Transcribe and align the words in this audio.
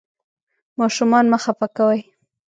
ماشومان 0.79 1.25
مه 1.31 1.37
خفه 1.43 1.67
کوئ. 1.77 1.99